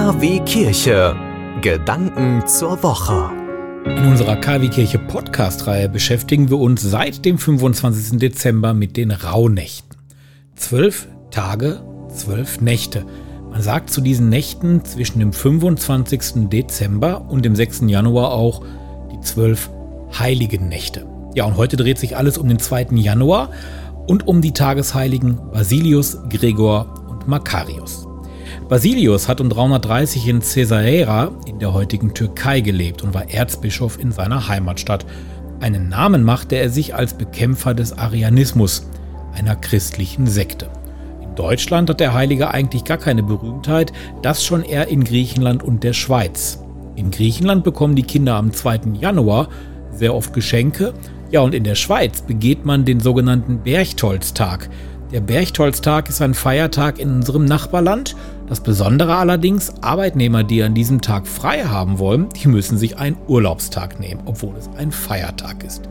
[0.00, 1.14] KW Kirche.
[1.60, 3.30] Gedanken zur Woche.
[3.84, 8.18] In unserer KW Kirche Podcast-Reihe beschäftigen wir uns seit dem 25.
[8.18, 9.98] Dezember mit den Rauhnächten.
[10.56, 11.82] Zwölf Tage,
[12.14, 13.04] zwölf Nächte.
[13.50, 16.48] Man sagt zu diesen Nächten zwischen dem 25.
[16.48, 17.82] Dezember und dem 6.
[17.88, 18.64] Januar auch
[19.12, 19.68] die zwölf
[20.18, 21.06] heiligen Nächte.
[21.34, 22.86] Ja, und heute dreht sich alles um den 2.
[22.92, 23.50] Januar
[24.06, 28.06] und um die Tagesheiligen Basilius, Gregor und Makarius.
[28.68, 34.12] Basilius hat um 330 in Caesarea in der heutigen Türkei gelebt und war Erzbischof in
[34.12, 35.04] seiner Heimatstadt.
[35.60, 38.86] Einen Namen machte er sich als Bekämpfer des Arianismus,
[39.34, 40.68] einer christlichen Sekte.
[41.22, 43.92] In Deutschland hat der Heilige eigentlich gar keine Berühmtheit,
[44.22, 46.62] das schon eher in Griechenland und der Schweiz.
[46.96, 48.80] In Griechenland bekommen die Kinder am 2.
[49.00, 49.48] Januar
[49.92, 50.94] sehr oft Geschenke,
[51.30, 54.68] ja und in der Schweiz begeht man den sogenannten Berchtolztag.
[55.12, 58.16] Der Berchtolztag ist ein Feiertag in unserem Nachbarland.
[58.50, 63.16] Das Besondere allerdings, Arbeitnehmer, die an diesem Tag frei haben wollen, die müssen sich einen
[63.28, 65.88] Urlaubstag nehmen, obwohl es ein Feiertag ist.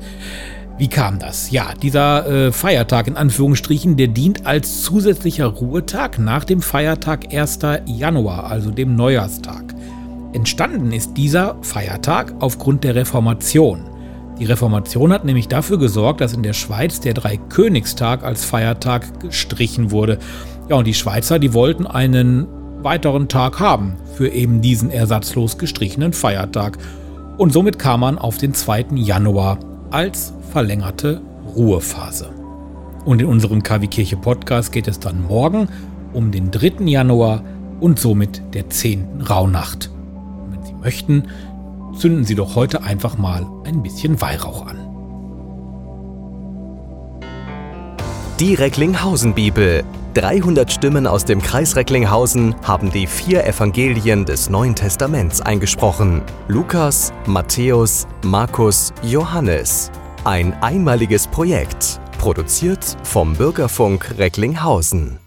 [0.78, 1.52] Wie kam das?
[1.52, 7.60] Ja, dieser äh, Feiertag in Anführungsstrichen, der dient als zusätzlicher Ruhetag nach dem Feiertag 1.
[7.86, 9.74] Januar, also dem Neujahrstag.
[10.34, 13.86] Entstanden ist dieser Feiertag aufgrund der Reformation.
[14.38, 19.92] Die Reformation hat nämlich dafür gesorgt, dass in der Schweiz der Dreikönigstag als Feiertag gestrichen
[19.92, 20.20] wurde.
[20.70, 22.48] Ja, und die Schweizer, die wollten einen
[22.84, 26.78] weiteren Tag haben für eben diesen ersatzlos gestrichenen Feiertag.
[27.38, 28.86] Und somit kam man auf den 2.
[28.94, 29.58] Januar
[29.90, 31.22] als verlängerte
[31.56, 32.30] Ruhephase.
[33.04, 35.70] Und in unserem KW Kirche Podcast geht es dann morgen
[36.14, 36.84] um den 3.
[36.86, 37.42] Januar
[37.80, 39.24] und somit der 10.
[39.28, 39.90] Rauhnacht.
[39.90, 41.24] Und wenn Sie möchten,
[41.98, 44.89] zünden Sie doch heute einfach mal ein bisschen Weihrauch an.
[48.40, 49.84] Die Recklinghausen Bibel.
[50.14, 56.22] 300 Stimmen aus dem Kreis Recklinghausen haben die vier Evangelien des Neuen Testaments eingesprochen.
[56.48, 59.92] Lukas, Matthäus, Markus, Johannes.
[60.24, 65.20] Ein einmaliges Projekt, produziert vom Bürgerfunk Recklinghausen.